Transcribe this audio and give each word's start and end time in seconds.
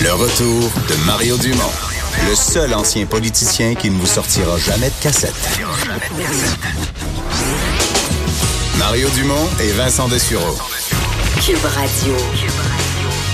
Le 0.00 0.12
retour 0.12 0.70
de 0.88 1.06
Mario 1.06 1.36
Dumont, 1.38 1.72
le 2.28 2.34
seul 2.34 2.72
ancien 2.72 3.04
politicien 3.06 3.74
qui 3.74 3.90
ne 3.90 3.96
vous 3.96 4.06
sortira 4.06 4.56
jamais 4.58 4.90
de 4.90 5.02
cassette. 5.02 5.34
Mario 8.78 9.08
Dumont 9.10 9.48
et 9.60 9.72
Vincent 9.72 10.08
Dessureau. 10.08 10.56
Cube 11.44 11.64
Radio. 11.64 12.14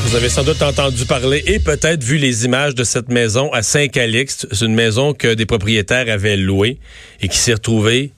Vous 0.06 0.16
avez 0.16 0.28
sans 0.28 0.42
doute 0.42 0.62
entendu 0.62 1.05
parler 1.05 1.42
et 1.46 1.58
peut-être 1.58 2.02
vu 2.02 2.16
les 2.16 2.45
images 2.45 2.74
de 2.74 2.84
cette 2.84 3.08
maison 3.08 3.52
à 3.52 3.62
Saint-Calixte. 3.62 4.46
C'est 4.52 4.64
une 4.64 4.74
maison 4.74 5.12
que 5.12 5.34
des 5.34 5.46
propriétaires 5.46 6.12
avaient 6.12 6.36
louée 6.36 6.78
et 7.20 7.28
qui 7.28 7.38
s'est 7.38 7.55
retrouvée 7.55 8.12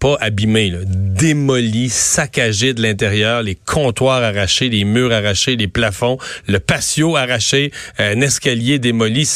pas 0.00 0.16
abîmée, 0.20 0.70
là, 0.70 0.78
démolie, 0.86 1.90
saccagée 1.90 2.72
de 2.72 2.82
l'intérieur, 2.82 3.42
les 3.42 3.54
comptoirs 3.54 4.22
arrachés, 4.22 4.70
les 4.70 4.84
murs 4.84 5.12
arrachés, 5.12 5.56
les 5.56 5.68
plafonds, 5.68 6.16
le 6.48 6.58
patio 6.58 7.16
arraché, 7.16 7.70
un 7.98 8.20
escalier 8.22 8.78
démoli 8.78 9.28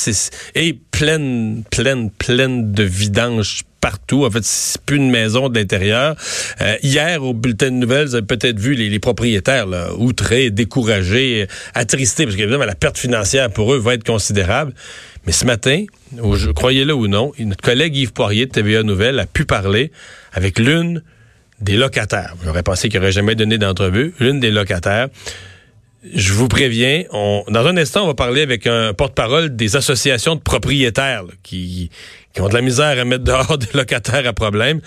et 0.55 0.73
pleine, 0.91 1.65
pleine, 1.71 2.11
pleine 2.11 2.73
de 2.73 2.83
vidanges 2.83 3.65
partout. 3.85 4.25
En 4.25 4.31
fait, 4.31 4.43
c'est 4.43 4.81
plus 4.81 4.97
une 4.97 5.11
maison 5.11 5.51
de 5.51 5.59
l'intérieur. 5.59 6.17
Euh, 6.63 6.77
hier, 6.83 7.23
au 7.23 7.35
bulletin 7.35 7.67
de 7.67 7.77
nouvelles, 7.77 8.07
vous 8.07 8.15
avez 8.15 8.27
peut-être 8.27 8.59
vu 8.59 8.73
les, 8.73 8.99
propriétaires 8.99 9.67
là, 9.67 9.93
outrés, 9.99 10.51
découragés, 10.51 11.47
attristés, 11.75 12.25
parce 12.25 12.37
qu'évidemment, 12.37 12.65
la 12.65 12.75
perte 12.75 12.97
financière 12.97 13.51
pour 13.51 13.75
eux 13.75 13.79
va 13.79 13.93
être 13.93 14.05
considérable. 14.05 14.73
Mais 15.27 15.33
ce 15.33 15.45
matin, 15.47 15.85
croyez-le 16.55 16.95
ou 16.95 17.07
non, 17.09 17.33
notre 17.39 17.63
collègue 17.63 17.97
Yves 17.97 18.13
Poirier 18.13 18.47
de 18.47 18.51
TVA 18.51 18.83
Nouvelle 18.83 19.19
a 19.19 19.27
pu 19.27 19.45
parler 19.45 19.91
avec 20.33 20.59
l'une 20.59 21.03
des 21.61 21.77
locataires. 21.77 22.35
J'aurais 22.45 22.63
pensé 22.63 22.89
qu'il 22.89 23.01
n'aurait 23.01 23.13
jamais 23.13 23.35
donné 23.35 23.57
d'entrevue. 23.59 24.15
L'une 24.21 24.41
des 24.41 24.51
locataires. 24.51 25.09
Je 26.13 26.35
vous 26.35 26.49
préviens, 26.49 27.05
on, 27.13 27.45
dans 27.49 27.67
un 27.67 27.79
instant, 27.79 28.05
on 28.05 28.09
va 28.09 28.15
parler 28.15 28.43
avec 28.43 28.67
un 28.67 28.93
porte-parole 28.93 29.57
des 29.57 29.77
associations 29.77 30.35
de 30.35 30.41
propriétaires 30.41 31.25
qui, 31.43 31.89
qui 32.35 32.41
ont 32.43 32.49
de 32.49 32.55
la 32.55 32.61
misère 32.61 32.99
à 32.99 33.05
mettre 33.07 33.25
dehors 33.25 33.57
des 33.59 33.73
locataires 33.73 34.27
à 34.27 34.35
problème. 34.35 34.81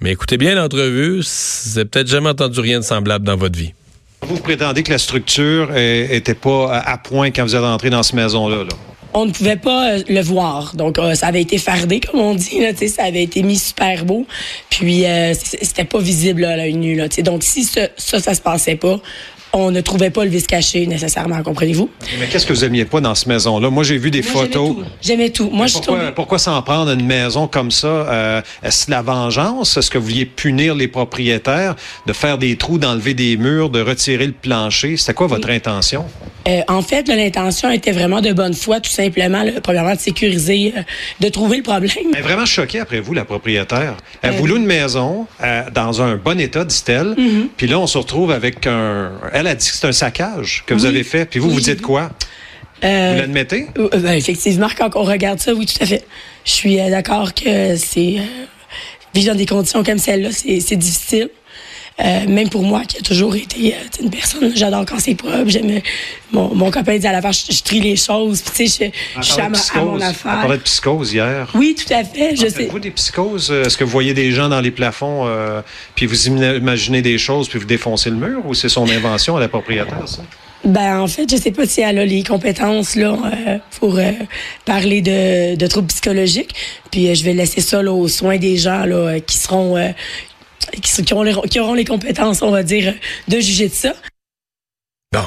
Mais 0.00 0.12
écoutez 0.12 0.38
bien 0.38 0.54
l'entrevue, 0.54 1.20
vous 1.20 1.74
n'avez 1.74 1.84
peut-être 1.84 2.08
jamais 2.08 2.30
entendu 2.30 2.60
rien 2.60 2.80
de 2.80 2.84
semblable 2.84 3.26
dans 3.26 3.36
votre 3.36 3.58
vie. 3.58 3.74
Vous 4.22 4.38
prétendez 4.38 4.82
que 4.82 4.92
la 4.92 4.98
structure 4.98 5.76
était 5.76 6.34
pas 6.34 6.78
à 6.78 6.96
point 6.96 7.32
quand 7.32 7.42
vous 7.42 7.56
êtes 7.56 7.62
entré 7.62 7.90
dans 7.90 8.02
cette 8.02 8.14
maison-là. 8.14 8.64
On 9.14 9.26
ne 9.26 9.30
pouvait 9.30 9.56
pas 9.56 9.90
euh, 9.90 10.02
le 10.08 10.20
voir. 10.20 10.74
Donc, 10.74 10.98
euh, 10.98 11.14
ça 11.14 11.26
avait 11.26 11.42
été 11.42 11.58
fardé, 11.58 12.00
comme 12.00 12.20
on 12.20 12.34
dit. 12.34 12.60
Là, 12.60 12.70
ça 12.74 13.04
avait 13.04 13.22
été 13.22 13.42
mis 13.42 13.58
super 13.58 14.04
beau. 14.04 14.26
Puis, 14.70 15.04
euh, 15.04 15.34
c'était 15.34 15.84
pas 15.84 15.98
visible 15.98 16.44
à 16.44 16.56
l'œil 16.56 16.74
nu. 16.74 16.96
Là, 16.96 17.08
donc, 17.18 17.42
si 17.42 17.64
ça, 17.64 17.88
ça, 17.96 18.20
ça 18.20 18.34
se 18.34 18.40
passait 18.40 18.76
pas, 18.76 19.00
on 19.52 19.70
ne 19.70 19.80
trouvait 19.80 20.10
pas 20.10 20.24
le 20.24 20.30
vice 20.30 20.46
caché 20.46 20.86
nécessairement, 20.86 21.42
comprenez-vous? 21.42 21.90
Mais 22.18 22.26
qu'est-ce 22.26 22.46
que 22.46 22.52
vous 22.52 22.64
aimiez 22.64 22.84
pas 22.84 23.00
dans 23.00 23.14
cette 23.14 23.28
maison-là? 23.28 23.70
Moi, 23.70 23.84
j'ai 23.84 23.98
vu 23.98 24.10
des 24.10 24.22
photos. 24.22 24.76
J'aimais 25.02 25.30
tout. 25.30 25.50
Moi, 25.50 25.66
je 25.66 25.74
pourquoi, 25.74 26.12
pourquoi 26.12 26.38
s'en 26.38 26.60
prendre 26.62 26.90
une 26.92 27.04
maison 27.04 27.46
comme 27.46 27.70
ça? 27.70 27.86
Euh, 27.86 28.42
est-ce 28.62 28.90
la 28.90 29.02
vengeance? 29.02 29.76
Est-ce 29.76 29.90
que 29.90 29.98
vous 29.98 30.06
vouliez 30.06 30.26
punir 30.26 30.74
les 30.74 30.88
propriétaires, 30.88 31.76
de 32.06 32.12
faire 32.12 32.38
des 32.38 32.56
trous, 32.56 32.78
d'enlever 32.78 33.14
des 33.14 33.36
murs, 33.36 33.70
de 33.70 33.80
retirer 33.80 34.26
le 34.26 34.32
plancher? 34.32 34.96
C'était 34.96 35.14
quoi 35.14 35.26
votre 35.26 35.50
intention? 35.50 36.06
Euh, 36.48 36.60
en 36.68 36.82
fait, 36.82 37.08
l'intention 37.08 37.70
était 37.70 37.92
vraiment 37.92 38.20
de 38.20 38.32
bonne 38.32 38.54
foi, 38.54 38.80
tout 38.80 38.90
simplement, 38.90 39.44
premièrement, 39.62 39.94
de 39.94 40.00
sécuriser, 40.00 40.72
euh, 40.76 40.82
de 41.20 41.28
trouver 41.28 41.58
le 41.58 41.62
problème. 41.62 41.90
Elle 42.12 42.18
est 42.18 42.22
vraiment 42.22 42.46
choquée 42.46 42.80
après 42.80 43.00
vous, 43.00 43.12
la 43.12 43.24
propriétaire. 43.24 43.96
Elle 44.22 44.32
vous 44.34 44.46
loue 44.46 44.56
une 44.56 44.66
maison 44.66 45.26
dans 45.74 46.02
un 46.02 46.16
bon 46.16 46.40
état, 46.40 46.64
dit-elle. 46.64 47.14
Mm-hmm. 47.14 47.48
Puis 47.56 47.66
là, 47.66 47.78
on 47.78 47.86
se 47.86 47.98
retrouve 47.98 48.30
avec 48.30 48.66
un 48.66 49.10
elle 49.41 49.41
a 49.46 49.54
dit 49.54 49.68
que 49.68 49.74
c'est 49.74 49.86
un 49.86 49.92
saccage 49.92 50.64
que 50.66 50.74
vous 50.74 50.84
avez 50.84 51.04
fait. 51.04 51.24
Puis 51.24 51.38
vous, 51.40 51.50
vous 51.50 51.60
dites 51.60 51.82
quoi? 51.82 52.10
Euh, 52.84 53.12
vous 53.12 53.18
l'admettez? 53.20 53.66
Euh, 53.78 53.88
ben, 53.90 54.12
effectivement, 54.12 54.68
quand 54.76 54.96
on 54.96 55.02
regarde 55.02 55.38
ça, 55.38 55.54
oui, 55.54 55.66
tout 55.66 55.82
à 55.82 55.86
fait. 55.86 56.04
Je 56.44 56.50
suis 56.50 56.80
euh, 56.80 56.90
d'accord 56.90 57.32
que 57.34 57.76
c'est... 57.76 58.16
vivre 59.14 59.32
dans 59.32 59.38
des 59.38 59.46
conditions 59.46 59.84
comme 59.84 59.98
celle-là, 59.98 60.30
c'est 60.32 60.76
difficile. 60.76 61.28
Même 61.98 62.48
pour 62.48 62.62
moi, 62.62 62.82
qui 62.84 62.98
a 62.98 63.00
toujours 63.00 63.34
été 63.36 63.74
une 64.00 64.10
personne, 64.10 64.52
j'adore 64.54 64.84
quand 64.86 64.98
c'est 64.98 65.14
propre. 65.14 65.48
J'aime 65.48 65.80
mon, 66.32 66.54
mon 66.54 66.70
copain 66.70 66.98
dit 66.98 67.06
à 67.06 67.12
la 67.12 67.22
fin, 67.22 67.30
je, 67.32 67.62
trie 67.62 67.80
les 67.80 67.96
choses. 67.96 68.42
Puis 68.42 68.66
tu 68.66 68.68
sais, 68.68 68.92
je, 69.16 69.22
suis 69.22 69.40
à, 69.40 69.48
mon 69.48 70.00
affaire. 70.00 70.32
On 70.38 70.40
parlait 70.40 70.56
de 70.56 70.62
psychose 70.62 71.12
hier. 71.12 71.48
Oui, 71.54 71.76
tout 71.76 71.92
à 71.92 72.04
fait. 72.04 72.34
Je 72.36 72.48
sais. 72.48 72.66
Vous 72.66 72.78
des 72.78 72.90
psychoses 72.90 73.50
Est-ce 73.50 73.76
que 73.76 73.84
vous 73.84 73.90
voyez 73.90 74.14
des 74.14 74.32
gens 74.32 74.48
dans 74.48 74.60
les 74.60 74.70
plafonds, 74.70 75.28
puis 75.94 76.06
vous 76.06 76.28
imaginez 76.28 77.02
des 77.02 77.18
choses, 77.18 77.48
puis 77.48 77.58
vous 77.58 77.66
défoncez 77.66 78.10
le 78.10 78.16
mur, 78.16 78.42
ou 78.46 78.54
c'est 78.54 78.68
son 78.68 78.88
invention 78.88 79.36
à 79.36 79.40
la 79.40 79.48
propriétaire 79.48 80.08
ça? 80.08 80.22
Ben 80.64 81.00
en 81.00 81.08
fait, 81.08 81.28
je 81.28 81.36
sais 81.36 81.50
pas 81.50 81.66
si 81.66 81.80
elle 81.80 81.98
a 81.98 82.06
les 82.06 82.22
compétences 82.22 82.94
là 82.94 83.16
pour 83.80 83.98
parler 84.64 85.02
de, 85.02 85.56
de, 85.56 85.66
troubles 85.66 85.88
psychologiques. 85.88 86.54
Puis 86.92 87.12
je 87.16 87.24
vais 87.24 87.32
laisser 87.32 87.60
ça 87.60 87.82
là, 87.82 87.92
aux 87.92 88.06
soins 88.06 88.38
des 88.38 88.56
gens 88.56 88.84
là 88.84 89.18
qui 89.18 89.38
seront 89.38 89.76
qui, 90.70 91.04
qui, 91.04 91.14
auront 91.14 91.22
les, 91.22 91.34
qui 91.48 91.60
auront 91.60 91.74
les 91.74 91.84
compétences, 91.84 92.42
on 92.42 92.50
va 92.50 92.62
dire, 92.62 92.94
de 93.28 93.40
juger 93.40 93.68
de 93.68 93.74
ça. 93.74 93.94
Bon. 95.12 95.24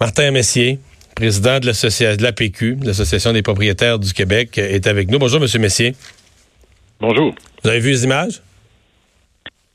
Martin 0.00 0.30
Messier, 0.30 0.78
président 1.14 1.58
de 1.58 1.66
l'association 1.66 2.16
de 2.16 2.22
l'APQ, 2.22 2.78
l'Association 2.82 3.32
des 3.32 3.42
propriétaires 3.42 3.98
du 3.98 4.12
Québec, 4.12 4.58
est 4.58 4.86
avec 4.86 5.10
nous. 5.10 5.18
Bonjour, 5.18 5.40
Monsieur 5.40 5.58
Messier. 5.58 5.94
Bonjour. 7.00 7.34
Vous 7.62 7.70
avez 7.70 7.80
vu 7.80 7.90
les 7.90 8.04
images? 8.04 8.42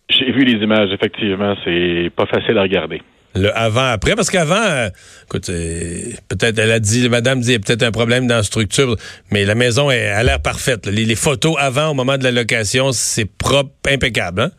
J'ai 0.10 0.32
vu 0.32 0.44
les 0.44 0.64
images, 0.64 0.92
effectivement. 0.92 1.56
C'est 1.64 2.12
pas 2.16 2.26
facile 2.26 2.58
à 2.58 2.64
regarder. 2.64 3.02
Le 3.34 3.56
avant-après, 3.58 4.16
parce 4.16 4.30
qu'avant, 4.30 4.62
euh, 4.62 4.90
écoute, 5.26 5.46
peut-être, 5.46 6.60
elle 6.60 6.72
a 6.72 6.80
dit, 6.80 7.08
madame 7.08 7.40
dit, 7.40 7.50
il 7.50 7.52
y 7.54 7.56
a 7.56 7.60
peut-être 7.60 7.84
un 7.84 7.92
problème 7.92 8.28
dans 8.28 8.36
la 8.36 8.44
structure, 8.44 8.98
mais 9.32 9.46
la 9.46 9.56
maison 9.56 9.90
est, 9.90 10.08
a 10.08 10.22
l'air 10.24 10.42
parfaite. 10.42 10.86
Les, 10.86 11.06
les, 11.06 11.16
photos 11.16 11.56
avant, 11.58 11.90
au 11.90 11.94
moment 11.94 12.18
de 12.18 12.24
la 12.24 12.32
location, 12.32 12.92
c'est 12.92 13.26
propre, 13.26 13.72
impeccable, 13.88 14.42
hein? 14.42 14.52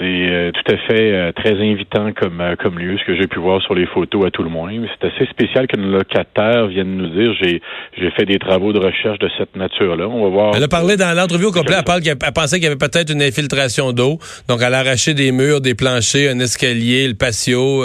C'est 0.00 0.04
euh, 0.04 0.52
tout 0.52 0.72
à 0.72 0.76
fait 0.86 1.12
euh, 1.12 1.32
très 1.32 1.54
invitant 1.54 2.12
comme 2.12 2.40
euh, 2.40 2.54
comme 2.54 2.78
lieu, 2.78 2.96
ce 2.98 3.04
que 3.04 3.16
j'ai 3.16 3.26
pu 3.26 3.40
voir 3.40 3.60
sur 3.62 3.74
les 3.74 3.86
photos 3.86 4.26
à 4.26 4.30
tout 4.30 4.44
le 4.44 4.48
moins. 4.48 4.70
C'est 5.00 5.08
assez 5.08 5.26
spécial 5.28 5.66
que 5.66 5.74
qu'un 5.76 5.82
locataire 5.82 6.68
vienne 6.68 6.96
nous 6.96 7.08
dire 7.08 7.34
j'ai 7.42 7.60
j'ai 7.98 8.10
fait 8.12 8.24
des 8.24 8.38
travaux 8.38 8.72
de 8.72 8.78
recherche 8.78 9.18
de 9.18 9.28
cette 9.36 9.56
nature-là. 9.56 10.06
On 10.06 10.22
va 10.22 10.28
voir. 10.28 10.52
Elle 10.54 10.62
a 10.62 10.68
parlé 10.68 10.96
dans 10.96 11.16
l'entrevue 11.16 11.46
au 11.46 11.52
complet. 11.52 11.74
Elle, 11.78 11.84
parle 11.84 12.02
qu'elle 12.02 12.16
pensait 12.16 12.56
qu'il 12.56 12.64
y 12.64 12.68
avait 12.68 12.76
peut-être 12.76 13.10
une 13.12 13.22
infiltration 13.22 13.92
d'eau. 13.92 14.20
Donc 14.48 14.60
elle 14.64 14.74
a 14.74 14.78
arraché 14.78 15.14
des 15.14 15.32
murs, 15.32 15.60
des 15.60 15.74
planchers, 15.74 16.30
un 16.32 16.38
escalier, 16.38 17.08
le 17.08 17.14
patio. 17.14 17.82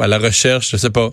à 0.00 0.08
la 0.08 0.18
recherche, 0.18 0.72
je 0.72 0.76
sais 0.76 0.90
pas. 0.90 1.10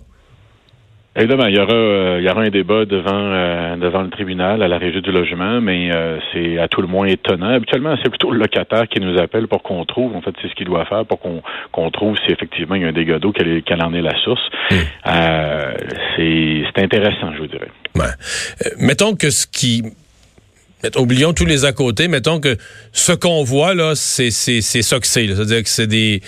Évidemment, 1.14 1.44
il 1.44 1.54
y 1.54 1.60
aura, 1.60 1.74
euh, 1.74 2.16
il 2.20 2.24
y 2.24 2.30
aura 2.30 2.40
un 2.40 2.48
débat 2.48 2.86
devant 2.86 3.10
euh, 3.12 3.76
devant 3.76 4.00
le 4.00 4.08
tribunal 4.08 4.62
à 4.62 4.68
la 4.68 4.78
régie 4.78 5.02
du 5.02 5.12
logement, 5.12 5.60
mais 5.60 5.94
euh, 5.94 6.18
c'est 6.32 6.58
à 6.58 6.68
tout 6.68 6.80
le 6.80 6.88
moins 6.88 7.06
étonnant. 7.06 7.50
Habituellement, 7.50 7.94
c'est 8.02 8.08
plutôt 8.08 8.30
le 8.30 8.38
locataire 8.38 8.88
qui 8.88 8.98
nous 8.98 9.18
appelle 9.18 9.46
pour 9.46 9.62
qu'on 9.62 9.84
trouve. 9.84 10.16
En 10.16 10.22
fait, 10.22 10.34
c'est 10.40 10.48
ce 10.48 10.54
qu'il 10.54 10.66
doit 10.66 10.86
faire 10.86 11.04
pour 11.04 11.20
qu'on 11.20 11.42
qu'on 11.70 11.90
trouve 11.90 12.16
si 12.24 12.32
effectivement 12.32 12.76
il 12.76 12.82
y 12.82 12.84
a 12.86 12.88
un 12.88 12.92
dégât 12.92 13.18
d'eau, 13.18 13.30
quelle, 13.30 13.62
quelle 13.62 13.82
en 13.82 13.92
est 13.92 14.00
la 14.00 14.16
source. 14.22 14.40
Hmm. 14.70 14.76
c'est 16.16 16.78
intéressant, 16.78 17.32
je 17.34 17.40
vous 17.40 17.46
dirais. 17.46 17.68
Ouais. 17.94 18.06
mettons 18.78 19.14
que 19.14 19.28
ce 19.28 19.46
qui 19.46 19.82
oublions 20.96 21.32
tous 21.32 21.46
les 21.46 21.64
à 21.64 21.72
côté. 21.72 22.08
Mettons 22.08 22.40
que 22.40 22.56
ce 22.92 23.12
qu'on 23.12 23.44
voit, 23.44 23.74
là, 23.74 23.94
c'est, 23.94 24.30
c'est, 24.30 24.60
c'est 24.60 24.82
ça 24.82 24.98
que 24.98 25.06
c'est. 25.06 25.26
C'est-à-dire 25.26 25.62
que 25.62 25.68
c'est 25.68 25.86
des, 25.86 26.22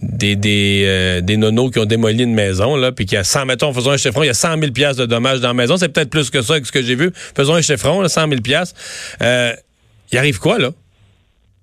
des, 0.00 0.36
des, 0.36 0.84
euh, 0.86 1.20
des 1.20 1.36
nonos 1.36 1.70
qui 1.70 1.78
ont 1.78 1.84
démoli 1.84 2.24
une 2.24 2.34
maison, 2.34 2.76
là, 2.76 2.92
puis 2.92 3.06
qu'il 3.06 3.16
y 3.16 3.18
a 3.18 3.24
100, 3.24 3.46
mettons, 3.46 3.72
faisons 3.72 3.92
un 3.92 3.96
chiffron, 3.96 4.22
il 4.22 4.26
y 4.26 4.30
a 4.30 4.34
100 4.34 4.58
000 4.58 4.72
piastres 4.72 5.02
de 5.02 5.06
dommages 5.06 5.40
dans 5.40 5.48
la 5.48 5.54
maison. 5.54 5.76
C'est 5.76 5.88
peut-être 5.88 6.10
plus 6.10 6.30
que 6.30 6.42
ça, 6.42 6.60
que 6.60 6.66
ce 6.66 6.72
que 6.72 6.82
j'ai 6.82 6.94
vu. 6.94 7.10
Faisons 7.36 7.54
un 7.54 7.62
chiffron, 7.62 8.00
là, 8.00 8.08
100 8.08 8.28
000 8.28 8.40
piastres. 8.40 8.78
Euh, 9.22 9.52
il 10.12 10.18
arrive 10.18 10.38
quoi, 10.38 10.58
là? 10.58 10.70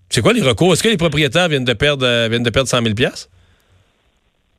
C'est 0.10 0.22
quoi 0.22 0.34
les 0.34 0.42
recours? 0.42 0.74
Est-ce 0.74 0.84
que 0.84 0.90
les 0.90 0.98
propriétaires 0.98 1.50
viennent 1.50 1.66
de 1.66 1.74
perdre, 1.74 2.06
euh, 2.06 2.28
viennent 2.30 2.44
de 2.44 2.50
perdre 2.50 2.70
100 2.70 2.84
000 2.84 2.94
piastres? 2.94 3.30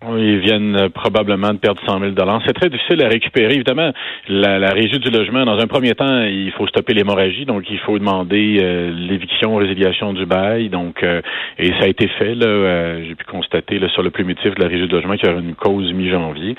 Ils 0.04 0.40
viennent 0.40 0.76
euh, 0.76 0.88
probablement 0.90 1.54
de 1.54 1.58
perdre 1.58 1.80
100 1.86 2.00
000 2.00 2.12
C'est 2.46 2.52
très 2.52 2.68
difficile 2.68 3.02
à 3.02 3.08
récupérer. 3.08 3.54
Évidemment, 3.54 3.92
la, 4.28 4.58
la, 4.58 4.68
régie 4.68 4.98
du 4.98 5.08
logement, 5.08 5.46
dans 5.46 5.58
un 5.58 5.66
premier 5.66 5.94
temps, 5.94 6.22
il 6.22 6.52
faut 6.52 6.66
stopper 6.66 6.92
l'hémorragie, 6.92 7.46
donc 7.46 7.64
il 7.70 7.78
faut 7.78 7.98
demander 7.98 8.58
euh, 8.60 8.92
l'éviction, 8.94 9.56
résiliation 9.56 10.12
du 10.12 10.26
bail. 10.26 10.68
Donc, 10.68 11.02
euh, 11.02 11.22
et 11.58 11.70
ça 11.78 11.84
a 11.84 11.86
été 11.86 12.08
fait. 12.08 12.34
Là, 12.34 13.02
j'ai 13.04 13.14
pu 13.14 13.24
constater 13.24 13.78
là, 13.78 13.88
sur 13.88 14.02
le 14.02 14.10
primitif 14.10 14.54
de 14.54 14.62
la 14.62 14.68
régie 14.68 14.86
du 14.86 14.92
logement 14.92 15.16
qu'il 15.16 15.30
y 15.30 15.32
aura 15.32 15.40
une 15.40 15.54
cause 15.54 15.90
mi-janvier. 15.94 16.56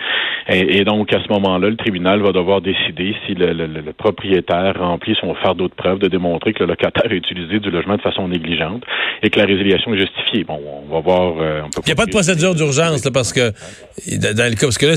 Et, 0.49 0.83
donc, 0.83 1.13
à 1.13 1.21
ce 1.21 1.31
moment-là, 1.33 1.69
le 1.69 1.75
tribunal 1.75 2.21
va 2.21 2.31
devoir 2.31 2.61
décider 2.61 3.15
si 3.25 3.35
le, 3.35 3.53
le, 3.53 3.67
le, 3.67 3.93
propriétaire 3.93 4.75
remplit 4.79 5.15
son 5.19 5.35
fardeau 5.35 5.67
de 5.67 5.73
preuve 5.73 5.99
de 5.99 6.07
démontrer 6.07 6.53
que 6.53 6.63
le 6.63 6.69
locataire 6.69 7.11
a 7.11 7.13
utilisé 7.13 7.59
du 7.59 7.69
logement 7.69 7.97
de 7.97 8.01
façon 8.01 8.29
négligente 8.29 8.83
et 9.21 9.29
que 9.29 9.39
la 9.39 9.45
résiliation 9.45 9.93
est 9.93 9.99
justifiée. 9.99 10.43
Bon, 10.43 10.59
on 10.89 10.93
va 10.93 11.01
voir. 11.01 11.33
On 11.33 11.69
peut 11.69 11.81
il 11.85 11.87
n'y 11.87 11.91
a 11.91 11.95
pas 11.95 12.05
de 12.05 12.11
procédure 12.11 12.55
d'urgence 12.55 13.07
parce 13.13 13.26
que 13.33 13.53
dans 14.17 14.49
le 14.49 14.55
cas, 14.55 14.67
parce 14.67 14.77
que 14.77 14.85
là, 14.85 14.95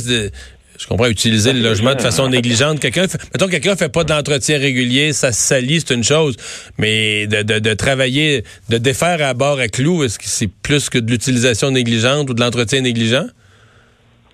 je 0.80 0.86
comprends 0.86 1.06
utiliser 1.08 1.52
le 1.52 1.60
logement 1.60 1.94
de 1.94 2.00
façon 2.00 2.28
négligente. 2.28 2.80
Quelqu'un, 2.80 3.06
mettons, 3.34 3.48
quelqu'un 3.48 3.76
fait 3.76 3.90
pas 3.90 4.04
d'entretien 4.04 4.58
régulier, 4.58 5.12
ça 5.12 5.30
se 5.30 5.40
salit, 5.40 5.82
c'est 5.86 5.94
une 5.94 6.04
chose. 6.04 6.36
Mais 6.78 7.26
de, 7.26 7.42
de, 7.42 7.58
de, 7.58 7.74
travailler, 7.74 8.44
de 8.70 8.78
défaire 8.78 9.22
à 9.26 9.34
bord 9.34 9.58
à 9.58 9.68
clous, 9.68 10.04
est-ce 10.04 10.18
que 10.18 10.24
c'est 10.26 10.48
plus 10.48 10.88
que 10.88 10.98
de 10.98 11.10
l'utilisation 11.10 11.70
négligente 11.70 12.30
ou 12.30 12.34
de 12.34 12.40
l'entretien 12.40 12.80
négligent? 12.80 13.26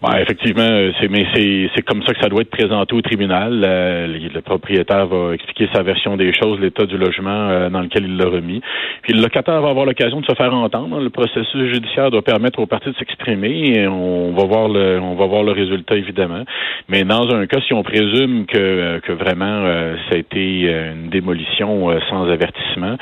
Ouais, 0.06 0.22
effectivement, 0.22 0.62
euh, 0.62 0.92
c'est 1.00 1.08
mais 1.10 1.26
c'est 1.34 1.68
c'est 1.74 1.82
comme 1.82 2.02
ça 2.04 2.12
que 2.12 2.20
ça 2.20 2.28
doit 2.28 2.42
être 2.42 2.50
présenté 2.50 2.94
au 2.94 3.00
tribunal. 3.00 3.62
Euh, 3.64 4.06
le, 4.06 4.40
propriétaire 4.40 5.06
va 5.06 5.34
expliquer 5.34 5.68
sa 5.74 5.82
version 5.82 6.16
des 6.16 6.32
choses, 6.32 6.60
l'état 6.60 6.84
du 6.86 6.96
logement 6.96 7.48
euh, 7.48 7.68
dans 7.70 7.80
lequel 7.80 8.04
il 8.04 8.16
l'a 8.16 8.26
remis. 8.26 8.60
Puis 9.02 9.14
le 9.14 9.20
locataire 9.20 9.60
va 9.60 9.70
avoir 9.70 9.84
l'occasion 9.84 10.20
de 10.20 10.26
se 10.26 10.34
faire 10.34 10.54
entendre. 10.54 11.00
Le 11.00 11.10
processus 11.10 11.72
judiciaire 11.72 12.12
doit 12.12 12.22
permettre 12.22 12.60
aux 12.60 12.66
parties 12.66 12.90
de 12.90 12.94
s'exprimer 12.96 13.72
et 13.74 13.88
on 13.88 14.32
va 14.32 14.44
voir 14.44 14.68
le 14.68 15.00
on 15.00 15.16
va 15.16 15.26
voir 15.26 15.42
le 15.42 15.52
résultat 15.52 15.96
évidemment. 15.96 16.44
Mais 16.88 17.02
dans 17.02 17.28
un 17.34 17.46
cas, 17.46 17.58
si 17.66 17.74
on 17.74 17.82
présume 17.82 18.46
que 18.46 19.00
que 19.00 19.12
vraiment 19.12 19.64
ça 20.08 20.14
a 20.14 20.18
été 20.18 20.70
une 20.70 21.08
démolition 21.10 21.88
sans 22.08 22.28
avertissement, 22.30 22.96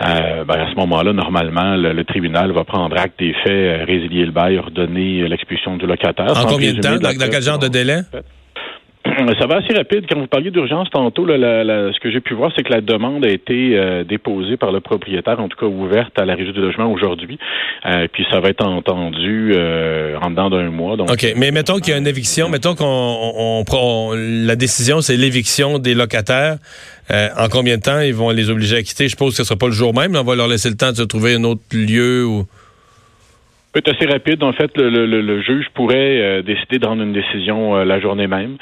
ben 0.00 0.60
à 0.60 0.70
ce 0.70 0.74
moment-là, 0.76 1.12
normalement, 1.12 1.76
le, 1.76 2.04
tribunal 2.04 2.52
va 2.52 2.64
prendre 2.64 2.96
acte 2.98 3.18
des 3.18 3.34
faits, 3.44 3.86
résilier 3.86 4.24
le 4.24 4.32
bail, 4.32 4.58
ordonner 4.58 5.28
l'expulsion 5.28 5.76
du 5.76 5.86
locataire. 5.86 6.30
En 6.30 6.47
combien 6.48 6.72
de 6.72 6.80
temps? 6.80 6.96
Dans, 6.96 7.30
quel 7.30 7.42
genre 7.42 7.58
de 7.58 7.68
délai? 7.68 8.00
Ça 9.38 9.46
va 9.46 9.56
assez 9.56 9.74
rapide. 9.74 10.04
Quand 10.08 10.18
vous 10.18 10.26
parliez 10.26 10.50
d'urgence 10.50 10.88
tantôt, 10.90 11.26
ce 11.26 12.00
que 12.00 12.10
j'ai 12.10 12.20
pu 12.20 12.34
voir, 12.34 12.52
c'est 12.56 12.62
que 12.62 12.72
la 12.72 12.80
demande 12.80 13.24
a 13.24 13.28
été 13.28 13.76
euh, 13.76 14.04
déposée 14.04 14.56
par 14.56 14.70
le 14.70 14.80
propriétaire, 14.80 15.40
en 15.40 15.48
tout 15.48 15.56
cas 15.56 15.66
ouverte 15.66 16.18
à 16.18 16.24
la 16.24 16.34
régie 16.34 16.52
du 16.52 16.60
logement 16.60 16.90
aujourd'hui. 16.90 17.38
Euh, 17.86 18.06
puis 18.12 18.24
ça 18.30 18.40
va 18.40 18.48
être 18.48 18.64
entendu 18.64 19.52
euh, 19.54 20.16
en 20.20 20.30
dedans 20.30 20.50
d'un 20.50 20.70
mois. 20.70 20.96
Donc, 20.96 21.10
OK, 21.10 21.26
mais 21.36 21.50
mettons 21.50 21.78
qu'il 21.78 21.92
y 21.92 21.96
a 21.96 21.98
une 21.98 22.06
éviction, 22.06 22.48
mettons 22.48 22.74
qu'on 22.74 23.64
prend 23.66 24.12
la 24.14 24.56
décision, 24.56 25.00
c'est 25.00 25.16
l'éviction 25.16 25.78
des 25.78 25.94
locataires. 25.94 26.56
en 27.10 27.48
combien 27.48 27.76
de 27.76 27.82
temps 27.82 28.00
ils 28.00 28.14
vont 28.14 28.30
les 28.30 28.50
obliger 28.50 28.76
à 28.76 28.82
quitter? 28.82 29.04
Je 29.04 29.10
suppose 29.10 29.30
que 29.30 29.36
ce 29.38 29.42
ne 29.42 29.46
sera 29.46 29.58
pas 29.58 29.66
le 29.66 29.72
jour 29.72 29.94
même. 29.94 30.16
On 30.16 30.24
va 30.24 30.36
leur 30.36 30.48
laisser 30.48 30.68
le 30.68 30.76
temps 30.76 30.90
de 30.90 30.96
se 30.96 31.02
trouver 31.02 31.34
un 31.34 31.44
autre 31.44 31.62
lieu 31.72 32.24
ou 32.24 32.46
être 33.74 33.94
assez 33.94 34.10
rapide. 34.10 34.42
En 34.42 34.52
fait, 34.52 34.70
le, 34.76 35.06
le, 35.06 35.20
le 35.20 35.42
juge 35.42 35.66
pourrait 35.74 36.20
euh, 36.20 36.42
décider 36.42 36.78
de 36.78 36.86
rendre 36.86 37.02
une 37.02 37.12
décision 37.12 37.76
euh, 37.76 37.84
la 37.84 38.00
journée 38.00 38.26
même 38.26 38.56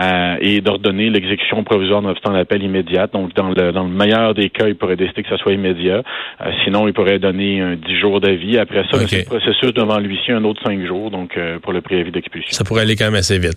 euh, 0.00 0.36
et 0.40 0.60
d'ordonner 0.60 1.10
l'exécution 1.10 1.64
provisoire 1.64 2.00
nonobstant 2.00 2.32
l'appel 2.32 2.62
immédiate. 2.62 3.12
Donc, 3.12 3.34
dans 3.34 3.48
le, 3.48 3.72
dans 3.72 3.84
le 3.84 3.90
meilleur 3.90 4.34
des 4.34 4.50
cas, 4.50 4.68
il 4.68 4.76
pourrait 4.76 4.96
décider 4.96 5.22
que 5.22 5.28
ça 5.28 5.36
soit 5.38 5.52
immédiat. 5.52 6.02
sinon, 6.64 6.86
il 6.86 6.94
pourrait 6.94 7.18
donner 7.18 7.60
un 7.60 7.74
10 7.76 8.00
jours 8.00 8.20
d'avis. 8.20 8.58
Après 8.58 8.84
ça, 8.90 9.02
okay. 9.02 9.18
le 9.18 9.24
processus 9.24 9.74
devant 9.74 9.98
l'huissier 9.98 10.34
un 10.34 10.44
autre 10.44 10.62
5 10.64 10.86
jours, 10.86 11.10
donc 11.10 11.38
pour 11.62 11.72
le 11.72 11.80
préavis 11.80 12.12
d'expulsion. 12.12 12.52
Ça 12.52 12.64
pourrait 12.64 12.82
aller 12.82 12.96
quand 12.96 13.06
même 13.06 13.14
assez 13.14 13.38
vite. 13.38 13.56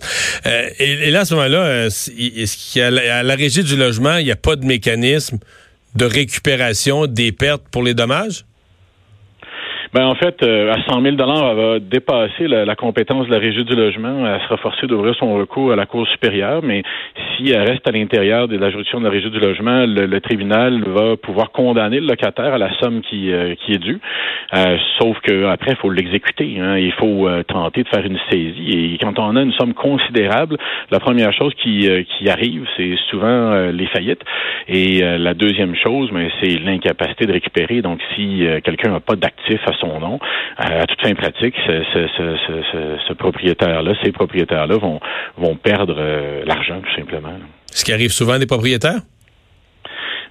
Et, 0.78 1.08
et, 1.08 1.10
là, 1.10 1.20
à 1.20 1.24
ce 1.24 1.34
moment-là, 1.34 1.86
est-ce 1.86 2.72
qu'il 2.72 2.82
y 2.82 2.84
a, 2.84 3.18
à 3.18 3.22
la 3.22 3.34
régie 3.34 3.62
du 3.62 3.76
logement, 3.76 4.16
il 4.18 4.24
n'y 4.24 4.32
a 4.32 4.36
pas 4.36 4.56
de 4.56 4.64
mécanisme 4.64 5.38
de 5.94 6.04
récupération 6.04 7.06
des 7.06 7.32
pertes 7.32 7.62
pour 7.70 7.82
les 7.82 7.94
dommages? 7.94 8.44
Ben, 9.92 10.04
en 10.06 10.14
fait, 10.14 10.42
euh, 10.42 10.72
à 10.72 10.82
100 10.82 11.02
000 11.02 11.16
elle 11.18 11.56
va 11.56 11.78
dépasser 11.78 12.48
la, 12.48 12.74
compétence 12.74 13.26
de 13.26 13.32
la 13.32 13.38
régie 13.38 13.64
du 13.64 13.74
logement. 13.74 14.26
Elle 14.26 14.40
sera 14.42 14.56
forcée 14.56 14.86
d'ouvrir 14.86 15.14
son 15.14 15.34
recours 15.34 15.72
à 15.72 15.76
la 15.76 15.86
Cour 15.86 16.06
supérieure, 16.08 16.60
mais 16.62 16.82
si 17.36 17.50
elle 17.50 17.68
reste 17.68 17.86
à 17.88 17.92
l'intérieur 17.92 18.48
de 18.48 18.56
la 18.56 18.70
juridiction 18.70 19.00
de 19.00 19.04
la 19.04 19.10
régie 19.10 19.30
du 19.30 19.38
logement, 19.38 19.84
le, 19.86 20.20
tribunal 20.20 20.82
va 20.86 21.16
pouvoir 21.16 21.52
condamner 21.52 22.00
le 22.00 22.06
locataire 22.06 22.54
à 22.54 22.58
la 22.58 22.76
somme 22.78 23.00
qui, 23.02 23.32
euh, 23.32 23.54
qui 23.54 23.72
est 23.72 23.78
due. 23.78 24.00
Euh, 24.54 24.76
sauf 24.98 25.18
qu'après, 25.20 25.72
il 25.72 25.76
faut 25.76 25.90
l'exécuter. 25.90 26.58
Hein. 26.58 26.78
Il 26.78 26.92
faut 26.92 27.28
tenter 27.48 27.82
de 27.82 27.88
faire 27.88 28.04
une 28.04 28.18
saisie. 28.30 28.94
Et 28.94 28.98
quand 28.98 29.18
on 29.18 29.36
a 29.36 29.42
une 29.42 29.52
somme 29.52 29.74
considérable, 29.74 30.56
la 30.90 31.00
première 31.00 31.32
chose 31.32 31.52
qui, 31.54 31.88
qui 32.18 32.28
arrive, 32.28 32.66
c'est 32.76 32.96
souvent 33.10 33.70
les 33.70 33.86
faillites. 33.86 34.22
Et 34.68 35.00
la 35.00 35.34
deuxième 35.34 35.74
chose, 35.76 36.10
ben, 36.12 36.28
c'est 36.40 36.58
l'incapacité 36.58 37.26
de 37.26 37.32
récupérer. 37.32 37.82
Donc, 37.82 38.00
si 38.14 38.44
quelqu'un 38.64 38.92
n'a 38.92 39.00
pas 39.00 39.16
d'actifs 39.16 39.66
à 39.66 39.75
son 39.80 40.00
nom. 40.00 40.18
Euh, 40.60 40.82
à 40.82 40.86
toute 40.86 41.00
fin 41.00 41.14
pratique, 41.14 41.54
ce, 41.66 43.12
propriétaire-là, 43.12 43.92
ces 44.02 44.12
propriétaires-là 44.12 44.76
vont, 44.76 45.00
vont 45.36 45.56
perdre 45.56 45.96
euh, 45.98 46.44
l'argent, 46.44 46.80
tout 46.80 46.94
simplement. 46.96 47.34
Ce 47.72 47.84
qui 47.84 47.92
arrive 47.92 48.10
souvent 48.10 48.38
des 48.38 48.46
propriétaires? 48.46 49.00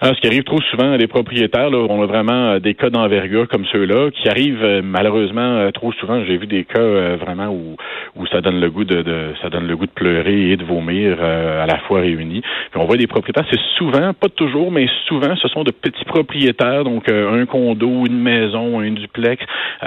Ah, 0.01 0.11
ce 0.13 0.19
qui 0.19 0.27
arrive 0.27 0.43
trop 0.43 0.59
souvent 0.71 0.91
à 0.91 0.97
des 0.97 1.07
propriétaires, 1.07 1.69
là, 1.69 1.77
on 1.89 2.03
a 2.03 2.05
vraiment 2.05 2.51
euh, 2.51 2.59
des 2.59 2.73
cas 2.73 2.89
d'envergure 2.89 3.47
comme 3.47 3.63
ceux-là 3.71 4.11
qui 4.11 4.27
arrivent 4.27 4.63
euh, 4.63 4.81
malheureusement 4.83 5.41
euh, 5.41 5.71
trop 5.71 5.93
souvent. 5.93 6.21
J'ai 6.25 6.35
vu 6.35 6.47
des 6.47 6.65
cas 6.65 7.15
vraiment 7.15 7.47
où, 7.47 7.77
où 8.17 8.27
ça 8.27 8.41
donne 8.41 8.59
le 8.59 8.69
goût 8.69 8.83
de, 8.83 9.01
de, 9.03 9.33
ça 9.41 9.49
donne 9.49 9.67
le 9.67 9.77
goût 9.77 9.85
de 9.85 9.91
pleurer 9.91 10.51
et 10.51 10.57
de 10.57 10.65
vomir 10.65 11.23
à 11.23 11.65
la 11.65 11.77
fois 11.87 12.01
réunis. 12.01 12.41
Puis 12.41 12.81
on 12.81 12.85
voit 12.85 12.97
des 12.97 13.07
propriétaires, 13.07 13.45
c'est 13.49 13.59
souvent, 13.77 14.13
pas 14.13 14.27
toujours, 14.27 14.69
mais 14.69 14.87
souvent, 15.07 15.33
ce 15.37 15.47
sont 15.47 15.63
de 15.63 15.71
petits 15.71 16.03
propriétaires, 16.05 16.83
donc 16.83 17.09
un 17.09 17.45
condo, 17.45 18.05
une 18.05 18.19
maison, 18.19 18.79
un 18.79 18.91
duplex. 18.91 19.43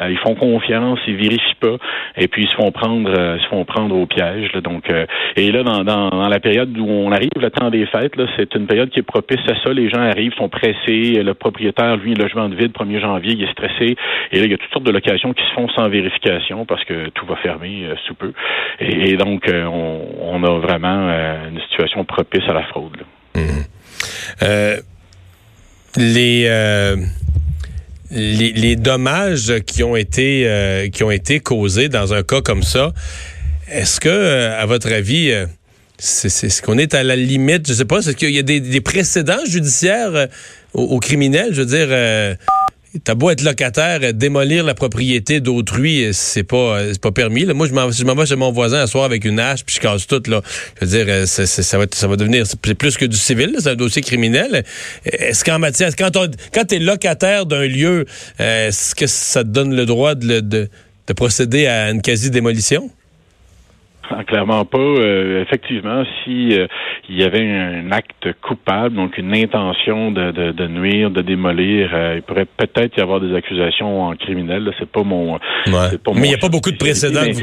ils 0.08 0.19
font 0.19 0.34
confiance, 0.34 0.99
ils 1.06 1.16
vérifient 1.16 1.56
pas, 1.61 1.76
et 2.16 2.28
puis 2.28 2.44
ils 2.44 2.49
se 2.49 2.54
font 2.54 2.70
prendre, 2.70 3.11
ils 3.11 3.43
se 3.43 3.49
font 3.49 3.64
prendre 3.64 3.96
au 3.96 4.06
piège. 4.06 4.52
Là, 4.54 4.61
donc, 4.61 4.90
et 5.37 5.52
là, 5.52 5.62
dans, 5.62 5.84
dans, 5.84 6.11
dans, 6.11 6.28
la 6.28 6.40
période 6.40 6.76
où 6.78 6.88
on 6.88 7.12
arrive, 7.12 7.31
le 7.37 7.50
temps 7.50 7.70
des 7.70 7.87
fêtes, 7.87 8.14
c'est 8.37 8.54
une 8.54 8.66
période 8.66 8.90
qui 8.90 9.00
est 9.00 9.02
propice 9.02 9.40
à 9.49 9.54
ça. 9.62 9.72
Les 9.72 9.88
gens 9.88 9.98
arrivent, 10.00 10.33
sont 10.35 10.49
pressés. 10.49 11.23
Le 11.23 11.35
propriétaire, 11.35 11.97
lui, 11.97 12.15
logement 12.15 12.49
de 12.49 12.55
vide, 12.55 12.73
1er 12.73 13.00
janvier, 13.00 13.33
il 13.33 13.43
est 13.43 13.53
stressé. 13.53 13.97
Et 14.33 14.39
là, 14.39 14.45
il 14.45 14.50
y 14.50 14.55
a 14.55 14.59
toutes 14.59 14.73
sortes 14.73 14.87
de 14.87 14.93
locations 14.93 15.33
qui 15.33 15.43
se 15.43 15.55
font 15.55 15.69
sans 15.71 15.89
vérification 15.89 16.65
parce 16.67 16.85
que 16.85 17.09
tout 17.11 17.27
va 17.27 17.37
fermer 17.37 17.85
euh, 17.85 17.95
sous 18.06 18.15
peu. 18.15 18.33
Et, 18.81 19.17
donc, 19.17 19.49
euh, 19.49 19.65
on, 19.65 20.43
a 20.43 20.59
vraiment 20.59 21.09
euh, 21.09 21.49
une 21.50 21.61
situation 21.62 22.05
propice 22.05 22.45
à 22.49 22.55
la 22.55 22.62
fraude. 22.65 22.99
Mmh. 23.35 23.41
les... 25.97 26.97
Les, 28.11 28.77
dommages 28.77 29.53
qui 29.67 29.83
ont 29.83 29.95
été 29.95 30.89
qui 30.95 31.05
ont 31.05 31.11
été 31.11 31.41
causés 31.41 31.91
dans 31.91 32.15
un 32.15 32.23
cas 32.23 32.41
comme 32.41 32.62
ça, 32.62 32.93
est-ce 33.71 34.00
que, 34.00 34.50
à 34.59 34.65
votre 34.65 34.91
avis, 34.91 35.31
c'est 35.99 36.28
ce 36.31 36.62
qu'on 36.62 36.78
est 36.78 36.95
à 36.95 37.02
la 37.02 37.17
limite. 37.17 37.69
Je 37.69 37.75
sais 37.75 37.85
pas, 37.85 37.99
est-ce 37.99 38.12
qu'il 38.12 38.31
y 38.31 38.38
a 38.38 38.43
des, 38.43 38.81
précédents 38.81 39.45
judiciaires 39.47 40.14
euh, 40.14 40.26
aux, 40.73 41.00
criminels? 41.00 41.52
Je 41.52 41.62
veux 41.62 41.67
dire, 41.67 41.88
euh, 41.90 42.37
t'as 43.02 43.17
beau 43.17 43.31
être 43.31 43.43
locataire, 43.43 43.99
euh, 44.02 44.12
démolir 44.12 44.62
la 44.62 44.75
propriété 44.75 45.40
d'autrui, 45.40 46.11
c'est 46.12 46.45
pas 46.45 46.81
pas 47.02 47.11
permis. 47.11 47.47
Moi, 47.47 47.67
je 47.67 47.73
m'en 48.05 48.14
vais 48.14 48.26
chez 48.26 48.37
mon 48.37 48.52
voisin 48.52 48.81
à 48.81 48.87
soir 48.87 49.05
avec 49.05 49.25
une 49.25 49.40
hache, 49.40 49.64
puis 49.64 49.75
je 49.75 49.81
casse 49.81 50.07
tout. 50.07 50.23
Là. 50.28 50.40
Je 50.81 50.87
veux 50.87 51.05
dire, 51.05 51.26
ça, 51.26 51.78
va, 51.78 51.87
ça 51.93 52.07
va 52.07 52.17
devenir 52.17 52.45
plus 52.78 52.97
que 52.97 53.05
du 53.05 53.17
civil, 53.17 53.57
c'est 53.59 53.71
un 53.71 53.75
dossier 53.75 54.02
criminel. 54.02 54.64
Est-ce 55.05 55.45
qu'en 55.45 55.59
matière, 55.59 55.97
quand, 55.97 56.17
on, 56.17 56.31
quand 56.55 56.64
t'es 56.64 56.78
locataire 56.78 57.45
d'un 57.45 57.67
lieu, 57.67 58.07
est-ce 58.38 58.95
que 58.95 59.09
ça 59.09 59.43
te 59.43 59.49
donne 59.49 59.75
le 59.75 59.85
droit 59.85 60.14
de, 60.14 60.38
de, 60.38 60.69
de 61.09 61.12
procéder 61.12 61.67
à 61.67 61.90
une 61.90 62.02
quasi-démolition? 62.02 62.88
Ah, 64.11 64.25
clairement 64.25 64.65
pas. 64.65 64.79
Euh, 64.79 65.43
effectivement, 65.43 66.03
si 66.25 66.59
euh, 66.59 66.67
il 67.09 67.21
y 67.21 67.25
avait 67.25 67.47
un 67.47 67.93
acte 67.93 68.33
coupable, 68.41 68.97
donc 68.97 69.19
une 69.19 69.35
intention 69.35 70.11
de, 70.11 70.31
de, 70.31 70.53
de 70.53 70.67
nuire, 70.67 71.11
de 71.11 71.21
démolir, 71.21 71.91
euh, 71.93 72.15
il 72.17 72.23
pourrait 72.23 72.47
peut-être 72.47 72.97
y 72.97 73.00
avoir 73.00 73.21
des 73.21 73.35
accusations 73.35 74.03
en 74.03 74.17
criminel. 74.17 74.73
C'est 74.79 74.91
pas 74.91 75.03
mon. 75.03 75.35
Ouais. 75.35 75.99
Pas 76.03 76.12
mais 76.15 76.27
il 76.27 76.29
n'y 76.29 76.35
a 76.35 76.38
pas 76.38 76.49
beaucoup 76.49 76.71
de 76.71 76.77
précédents 76.77 77.21
vous, 77.31 77.41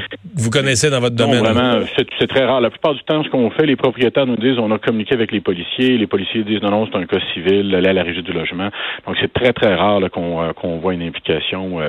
connaissez 0.49 0.89
dans 0.89 0.99
votre 0.99 1.15
domaine. 1.15 1.43
Non, 1.43 1.51
vraiment, 1.51 1.85
c'est 1.95 2.27
très 2.27 2.45
rare. 2.45 2.61
La 2.61 2.69
plupart 2.69 2.93
du 2.93 3.03
temps, 3.03 3.23
ce 3.23 3.29
qu'on 3.29 3.49
fait, 3.51 3.65
les 3.65 3.75
propriétaires 3.75 4.25
nous 4.25 4.35
disent, 4.35 4.57
on 4.59 4.71
a 4.71 4.77
communiqué 4.77 5.13
avec 5.13 5.31
les 5.31 5.41
policiers. 5.41 5.97
Les 5.97 6.07
policiers 6.07 6.43
disent 6.43 6.61
non, 6.61 6.71
non, 6.71 6.87
c'est 6.91 6.97
un 6.97 7.05
cas 7.05 7.19
civil. 7.33 7.71
Là, 7.71 7.89
à 7.89 7.93
la 7.93 8.03
régie 8.03 8.23
du 8.23 8.33
logement. 8.33 8.69
Donc 9.05 9.15
c'est 9.21 9.31
très 9.31 9.53
très 9.53 9.75
rare 9.75 10.01
qu'on 10.11 10.53
qu'on 10.53 10.77
voit 10.79 10.93
une 10.93 11.03
implication 11.03 11.79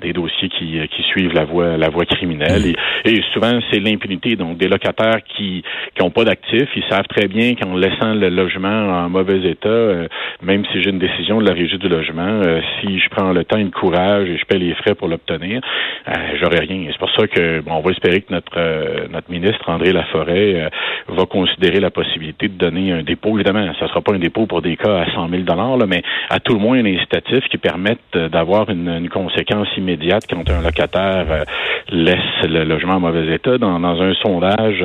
des 0.00 0.12
dossiers 0.12 0.48
qui, 0.48 0.78
qui 0.88 1.02
suivent 1.02 1.34
la 1.34 1.44
voie 1.44 1.76
la 1.76 1.88
voie 1.88 2.04
criminelle. 2.06 2.62
Mm. 2.62 2.74
Et, 3.04 3.12
et 3.12 3.22
souvent, 3.32 3.58
c'est 3.70 3.80
d'impunité. 3.80 4.36
Donc, 4.36 4.58
des 4.58 4.68
locataires 4.68 5.22
qui 5.36 5.62
n'ont 6.00 6.10
pas 6.10 6.24
d'actifs, 6.24 6.68
ils 6.74 6.84
savent 6.88 7.06
très 7.08 7.28
bien 7.28 7.54
qu'en 7.54 7.74
laissant 7.76 8.14
le 8.14 8.28
logement 8.28 8.68
en 8.68 9.08
mauvais 9.08 9.48
état, 9.48 9.68
euh, 9.68 10.08
même 10.42 10.64
si 10.72 10.82
j'ai 10.82 10.90
une 10.90 10.98
décision 10.98 11.40
de 11.40 11.46
la 11.46 11.54
régie 11.54 11.78
du 11.78 11.88
logement, 11.88 12.40
euh, 12.44 12.60
si 12.80 12.98
je 12.98 13.08
prends 13.10 13.32
le 13.32 13.44
temps 13.44 13.58
et 13.58 13.64
le 13.64 13.70
courage 13.70 14.28
et 14.28 14.38
je 14.38 14.44
paie 14.44 14.58
les 14.58 14.74
frais 14.74 14.94
pour 14.94 15.08
l'obtenir, 15.08 15.60
euh, 16.08 16.12
j'aurai 16.40 16.60
rien. 16.60 16.86
C'est 16.90 16.98
pour 16.98 17.10
ça 17.10 17.26
que 17.26 17.60
bon, 17.66 17.74
on 17.74 17.80
va 17.80 17.90
espérer 17.90 18.22
que 18.22 18.32
notre 18.32 19.08
notre 19.10 19.30
ministre 19.30 19.68
André 19.68 19.92
Laforêt 19.92 20.70
va 21.08 21.26
considérer 21.26 21.80
la 21.80 21.90
possibilité 21.90 22.48
de 22.48 22.54
donner 22.54 22.92
un 22.92 23.02
dépôt. 23.02 23.36
Évidemment, 23.36 23.66
ça 23.78 23.88
sera 23.88 24.00
pas 24.00 24.14
un 24.14 24.18
dépôt 24.18 24.46
pour 24.46 24.62
des 24.62 24.76
cas 24.76 25.02
à 25.02 25.06
100 25.12 25.28
000 25.28 25.42
dollars, 25.42 25.78
mais 25.86 26.02
à 26.30 26.40
tout 26.40 26.54
le 26.54 26.60
moins 26.60 26.78
un 26.78 26.86
incitatif 26.86 27.44
qui 27.50 27.58
permette 27.58 28.16
d'avoir 28.16 28.70
une, 28.70 28.88
une, 28.88 29.08
conséquence 29.08 29.68
immédiate 29.76 30.24
quand 30.28 30.48
un 30.50 30.62
locataire 30.62 31.44
laisse 31.90 32.48
le 32.48 32.64
logement 32.64 32.94
en 32.94 33.00
mauvais 33.00 33.34
état. 33.34 33.58
Dans, 33.58 33.78
dans 33.78 34.00
un 34.00 34.14
sondage 34.14 34.84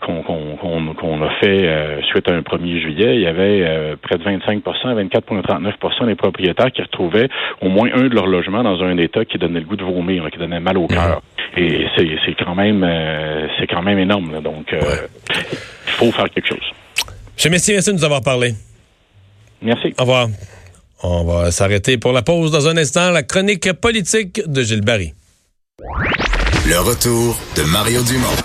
qu'on 0.00 1.22
a 1.22 1.30
fait 1.40 2.02
suite 2.10 2.28
à 2.28 2.34
un 2.34 2.40
1er 2.40 2.80
juillet, 2.80 3.16
il 3.16 3.20
y 3.20 3.26
avait 3.26 3.96
près 4.02 4.16
de 4.16 4.24
25% 4.24 4.88
24,39% 4.94 6.06
des 6.06 6.14
propriétaires 6.14 6.72
qui 6.72 6.82
retrouvaient 6.82 7.28
au 7.60 7.68
moins 7.68 7.88
un 7.92 8.08
de 8.08 8.14
leurs 8.14 8.26
logements 8.26 8.62
dans 8.62 8.82
un 8.82 8.96
état 8.98 9.24
qui 9.24 9.38
donnait 9.38 9.60
le 9.60 9.66
goût 9.66 9.76
de 9.76 9.84
vomir, 9.84 10.28
qui 10.30 10.38
donnait 10.38 10.60
mal 10.60 10.78
au 10.78 10.86
cœur. 10.86 11.20
Et 11.58 11.86
c'est 11.96 12.34
quand 12.38 12.54
même 12.54 12.84
euh, 12.84 13.48
c'est 13.58 13.66
quand 13.66 13.82
même 13.82 13.98
énorme. 13.98 14.40
Donc 14.42 14.72
euh, 14.72 15.08
il 15.30 15.92
faut 15.92 16.12
faire 16.12 16.30
quelque 16.30 16.48
chose. 16.48 16.64
Monsieur 17.34 17.50
Messier, 17.50 17.74
merci 17.74 17.90
de 17.90 17.96
nous 17.96 18.04
avoir 18.04 18.22
parlé. 18.22 18.54
Merci. 19.60 19.92
Au 19.98 20.02
revoir. 20.02 20.28
On 21.02 21.24
va 21.24 21.50
s'arrêter 21.50 21.98
pour 21.98 22.12
la 22.12 22.22
pause 22.22 22.52
dans 22.52 22.68
un 22.68 22.76
instant. 22.76 23.10
La 23.10 23.22
chronique 23.22 23.72
politique 23.74 24.40
de 24.46 24.62
Gilles 24.62 24.82
Barry. 24.82 25.14
Le 26.66 26.78
retour 26.80 27.36
de 27.56 27.62
Mario 27.62 28.02
Dumont. 28.02 28.36